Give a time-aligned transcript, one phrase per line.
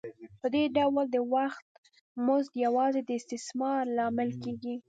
[0.39, 1.65] په دې ډول د وخت
[2.25, 4.75] مزد یوازې د استثمار لامل کېږي